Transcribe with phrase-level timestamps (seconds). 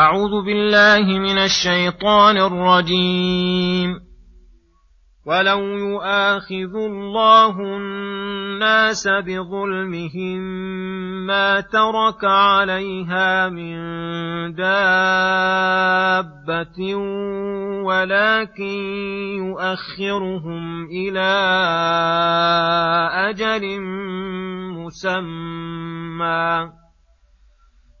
[0.00, 4.00] أعوذ بالله من الشيطان الرجيم.
[5.26, 10.40] ولو يؤاخذ الله الناس بظلمهم
[11.26, 13.76] ما ترك عليها من
[14.54, 14.94] دابة
[17.84, 18.78] ولكن
[19.36, 21.32] يؤخرهم إلى
[23.28, 23.80] أجل
[24.80, 26.79] مسمى.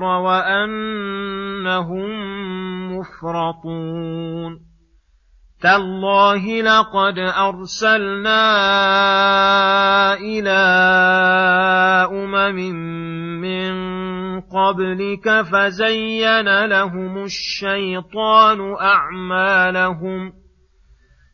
[0.00, 1.44] وأنهم
[2.98, 4.74] مفرطون.
[5.62, 8.44] تالله لقد أرسلنا
[10.14, 10.60] إلى
[12.12, 12.56] أمم
[13.40, 13.74] من
[14.40, 20.43] قبلك فزين لهم الشيطان أعمالهم ۖ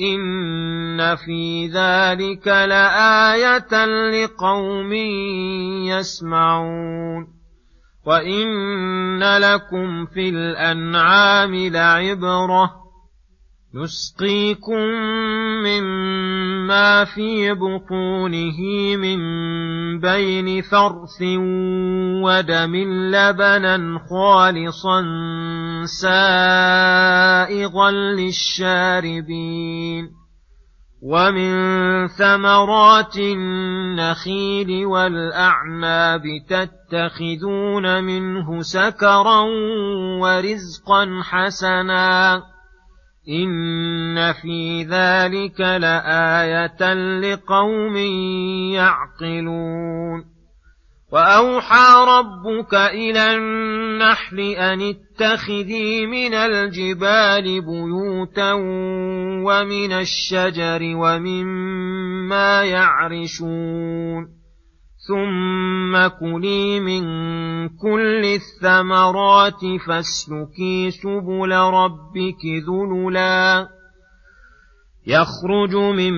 [0.00, 4.92] إن في ذلك لآية لقوم
[5.86, 7.28] يسمعون
[8.06, 12.84] وإن لكم في الأنعام لعبرة
[13.74, 14.80] نسقيكم
[16.64, 18.58] مما في بطونه
[18.96, 19.20] من
[20.00, 21.22] بين فرث
[22.24, 22.76] ودم
[23.12, 25.02] لبنا خالصا
[26.00, 29.44] سائغا للشاربين
[31.02, 31.52] ومن
[32.08, 39.40] ثمرات النخيل والاعناب تتخذون منه سكرا
[40.20, 42.42] ورزقا حسنا
[43.28, 47.96] إن في ذلك لآية لقوم
[48.74, 50.34] يعقلون
[51.12, 58.52] وأوحى ربك إلى النحل أن اتخذي من الجبال بيوتا
[59.46, 64.43] ومن الشجر ومما يعرشون
[65.08, 67.04] ثم كلي من
[67.68, 73.68] كل الثمرات فاسلكي سبل ربك ذللا
[75.06, 76.14] يخرج من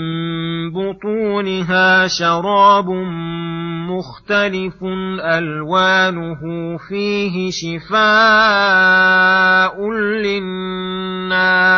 [0.73, 2.91] بطونها شراب
[3.91, 4.85] مختلف
[5.25, 6.41] الوانه
[6.89, 7.97] فيه شفاء
[10.23, 11.76] للناس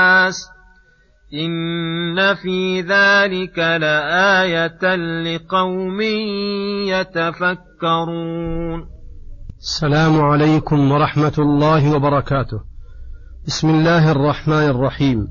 [1.34, 6.00] إن في ذلك لآية لقوم
[6.88, 8.86] يتفكرون.
[9.58, 12.60] السلام عليكم ورحمة الله وبركاته.
[13.46, 15.28] بسم الله الرحمن الرحيم.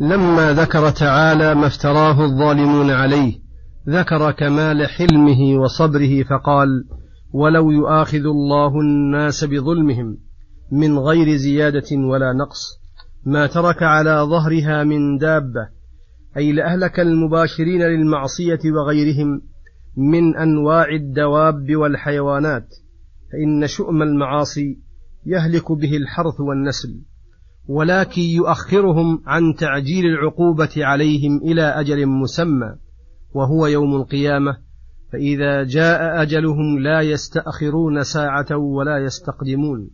[0.00, 3.38] لما ذكر تعالى ما افتراه الظالمون عليه
[3.88, 6.68] ذكر كمال حلمه وصبره فقال:
[7.32, 10.18] ولو يؤاخذ الله الناس بظلمهم
[10.72, 12.81] من غير زيادة ولا نقص
[13.24, 15.68] ما ترك على ظهرها من دابة
[16.36, 19.42] أي لأهلك المباشرين للمعصية وغيرهم
[19.96, 22.68] من أنواع الدواب والحيوانات
[23.32, 24.78] فإن شؤم المعاصي
[25.26, 27.02] يهلك به الحرث والنسل
[27.68, 32.76] ولكن يؤخرهم عن تعجيل العقوبة عليهم إلى أجل مسمى
[33.34, 34.56] وهو يوم القيامة
[35.12, 39.90] فإذا جاء أجلهم لا يستأخرون ساعة ولا يستقدمون.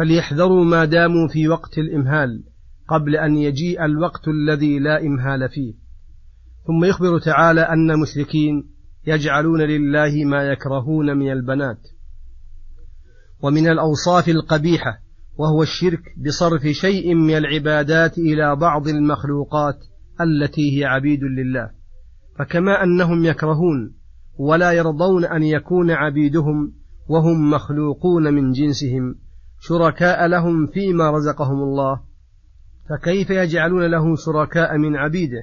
[0.00, 2.44] فليحذروا ما داموا في وقت الإمهال
[2.88, 5.74] قبل أن يجيء الوقت الذي لا إمهال فيه.
[6.66, 8.70] ثم يخبر تعالى أن المشركين
[9.06, 11.78] يجعلون لله ما يكرهون من البنات.
[13.42, 15.00] ومن الأوصاف القبيحة
[15.38, 19.78] وهو الشرك بصرف شيء من العبادات إلى بعض المخلوقات
[20.20, 21.70] التي هي عبيد لله.
[22.38, 23.94] فكما أنهم يكرهون
[24.38, 26.72] ولا يرضون أن يكون عبيدهم
[27.08, 29.14] وهم مخلوقون من جنسهم
[29.60, 32.00] شركاء لهم فيما رزقهم الله.
[32.88, 35.42] فكيف يجعلون له شركاء من عبيده؟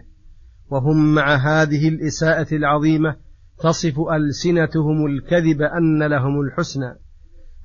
[0.70, 3.16] وهم مع هذه الإساءة العظيمة
[3.60, 6.96] تصف ألسنتهم الكذب أن لهم الحسنى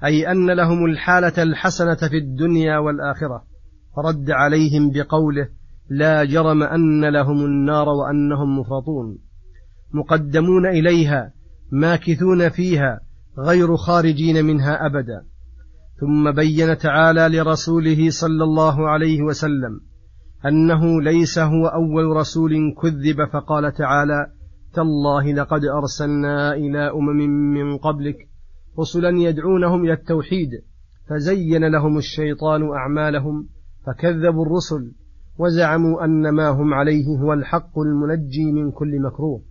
[0.05, 3.45] أي أن لهم الحالة الحسنة في الدنيا والآخرة.
[3.97, 5.49] فرد عليهم بقوله
[5.91, 9.19] لا جرم أن لهم النار وأنهم مفرطون
[9.93, 11.33] مقدمون إليها
[11.73, 13.01] ماكثون فيها
[13.39, 15.32] غير خارجين منها أبدا.
[16.01, 19.81] ثم بين تعالى لرسوله صلى الله عليه وسلم
[20.47, 24.27] أنه ليس هو أول رسول كذب فقال تعالى
[24.75, 27.19] تالله لقد أرسلنا إلى أمم
[27.55, 28.17] من قبلك
[28.79, 30.51] رسلا يدعونهم إلى التوحيد
[31.09, 33.49] فزين لهم الشيطان أعمالهم
[33.87, 34.93] فكذبوا الرسل
[35.39, 39.43] وزعموا أن ما هم عليه هو الحق المنجي من كل مكروه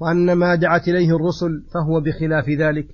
[0.00, 2.86] وأن ما دعت إليه الرسل فهو بخلاف ذلك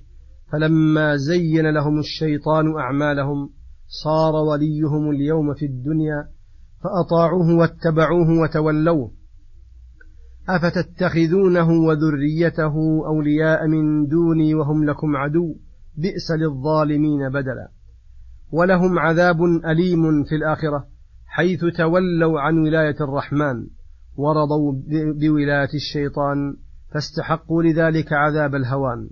[0.53, 3.49] فلما زين لهم الشيطان أعمالهم
[4.03, 6.27] صار وليهم اليوم في الدنيا
[6.83, 9.11] فأطاعوه واتبعوه وتولوه.
[10.49, 12.73] أفتتخذونه وذريته
[13.07, 15.55] أولياء من دوني وهم لكم عدو
[15.97, 17.69] بئس للظالمين بدلا.
[18.51, 20.87] ولهم عذاب أليم في الآخرة
[21.25, 23.67] حيث تولوا عن ولاية الرحمن
[24.15, 24.73] ورضوا
[25.19, 26.55] بولاية الشيطان
[26.93, 29.09] فاستحقوا لذلك عذاب الهوان.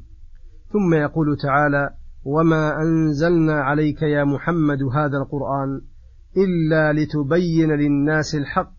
[0.74, 1.90] ثم يقول تعالى
[2.24, 5.82] وما أنزلنا عليك يا محمد هذا القرآن
[6.38, 8.74] إلا لتبين للناس الحق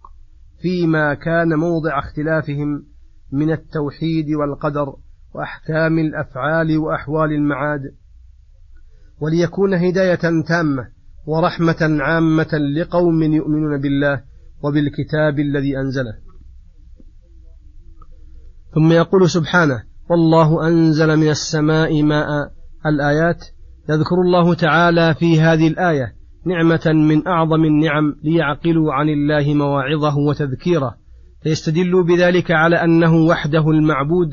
[0.62, 2.86] فيما كان موضع اختلافهم
[3.32, 4.94] من التوحيد والقدر
[5.34, 7.80] وأحكام الأفعال وأحوال المعاد
[9.20, 10.88] وليكون هداية تامة
[11.26, 14.24] ورحمة عامة لقوم يؤمنون بالله
[14.62, 16.14] وبالكتاب الذي أنزله
[18.74, 22.28] ثم يقول سبحانه والله أنزل من السماء ماء
[22.86, 23.44] الآيات.
[23.88, 26.14] يذكر الله تعالى في هذه الآية
[26.46, 30.94] نعمة من أعظم النعم ليعقلوا عن الله مواعظه وتذكيره.
[31.42, 34.28] فيستدلوا بذلك على أنه وحده المعبود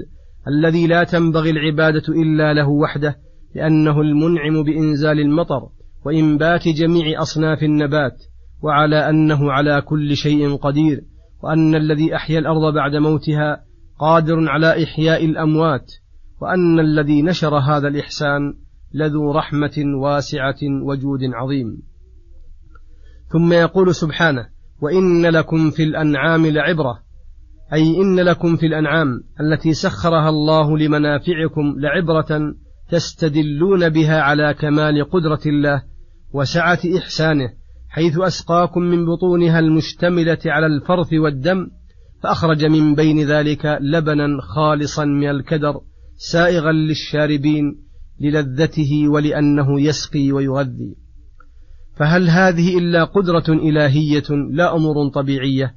[0.47, 3.15] الذي لا تنبغي العبادة إلا له وحده
[3.55, 5.69] لأنه المنعم بإنزال المطر
[6.05, 8.23] وإنبات جميع أصناف النبات
[8.61, 11.01] وعلى أنه على كل شيء قدير
[11.43, 13.63] وأن الذي أحيا الأرض بعد موتها
[13.99, 15.91] قادر على إحياء الأموات
[16.41, 18.53] وأن الذي نشر هذا الإحسان
[18.93, 21.81] لذو رحمة واسعة وجود عظيم.
[23.31, 24.47] ثم يقول سبحانه
[24.81, 26.99] وإن لكم في الأنعام لعبرة
[27.73, 32.55] أي إن لكم في الأنعام التي سخرها الله لمنافعكم لعبرة
[32.89, 35.83] تستدلون بها على كمال قدرة الله
[36.33, 37.49] وسعة إحسانه
[37.89, 41.67] حيث أسقاكم من بطونها المشتملة على الفرث والدم
[42.23, 45.81] فأخرج من بين ذلك لبنا خالصا من الكدر
[46.17, 47.79] سائغا للشاربين
[48.21, 50.95] للذته ولأنه يسقي ويغذي.
[51.99, 55.75] فهل هذه إلا قدرة إلهية لا أمور طبيعية؟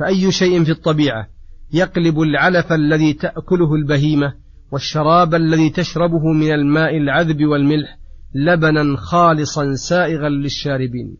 [0.00, 1.28] فأي شيء في الطبيعة
[1.72, 4.34] يقلب العلف الذي تأكله البهيمة
[4.72, 7.98] والشراب الذي تشربه من الماء العذب والملح
[8.34, 11.16] لبنا خالصا سائغا للشاربين؟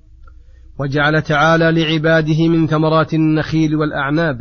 [0.79, 4.38] وجعل تعالى لعباده من ثمرات النخيل والأعناب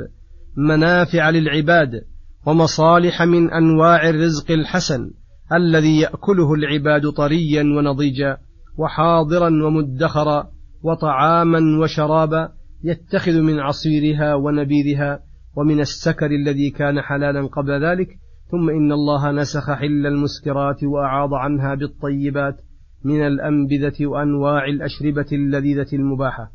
[0.57, 2.01] منافع للعباد
[2.45, 5.11] ومصالح من أنواع الرزق الحسن
[5.53, 8.37] الذي يأكله العباد طريا ونضيجا
[8.78, 10.49] وحاضرا ومدخرا
[10.83, 12.49] وطعاما وشرابا
[12.83, 15.19] يتخذ من عصيرها ونبيذها
[15.56, 18.07] ومن السكر الذي كان حلالا قبل ذلك
[18.51, 22.56] ثم إن الله نسخ حل المسكرات وأعاض عنها بالطيبات
[23.04, 26.51] من الأنبذة وأنواع الأشربة اللذيذة المباحة.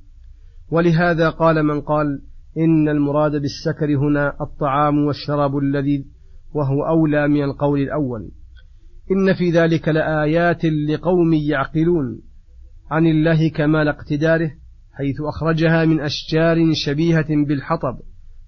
[0.71, 2.23] ولهذا قال من قال
[2.59, 6.05] إن المراد بالسكر هنا الطعام والشراب اللذيذ
[6.55, 8.31] وهو أولى من القول الأول.
[9.11, 12.21] إن في ذلك لآيات لقوم يعقلون
[12.91, 14.51] عن الله كمال اقتداره
[14.93, 17.99] حيث أخرجها من أشجار شبيهة بالحطب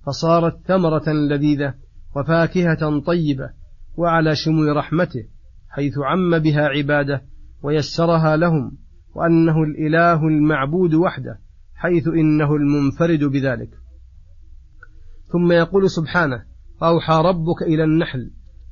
[0.06, 1.74] فصارت ثمرة لذيذة
[2.16, 3.50] وفاكهة طيبة
[3.96, 5.24] وعلى شمو رحمته
[5.68, 7.22] حيث عم بها عباده
[7.62, 8.72] ويسرها لهم
[9.14, 11.38] وأنه الإله المعبود وحده
[11.74, 13.70] حيث إنه المنفرد بذلك.
[15.32, 16.42] ثم يقول سبحانه
[16.82, 18.30] وأوحى ربك إلى النحل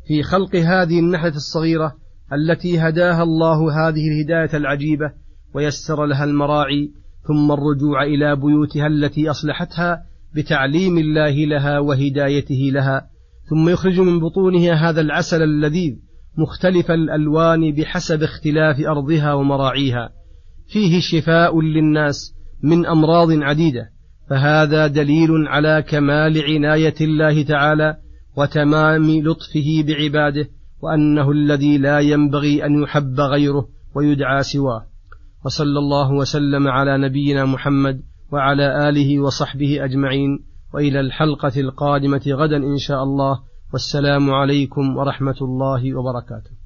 [0.09, 1.95] في خلق هذه النحلة الصغيرة
[2.33, 5.13] التي هداها الله هذه الهداية العجيبة
[5.55, 6.93] ويسر لها المراعي
[7.29, 10.03] ثم الرجوع إلى بيوتها التي أصلحتها
[10.35, 13.11] بتعليم الله لها وهدايته لها
[13.51, 15.97] ثم يخرج من بطونها هذا العسل اللذيذ
[16.39, 20.11] مختلف الألوان بحسب اختلاف أرضها ومراعيها
[20.69, 23.91] فيه شفاء للناس من أمراض عديدة
[24.31, 27.97] فهذا دليل على كمال عناية الله تعالى
[28.37, 30.49] وتمام لطفه بعباده
[30.83, 34.87] وأنه الذي لا ينبغي أن يحب غيره ويدعى سواه.
[35.45, 40.45] وصلى الله وسلم على نبينا محمد وعلى آله وصحبه أجمعين
[40.75, 43.41] وإلى الحلقة القادمة غدا إن شاء الله.
[43.73, 46.58] والسلام عليكم ورحمة الله وبركاته.